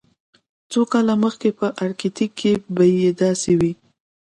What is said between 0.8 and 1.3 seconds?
کاله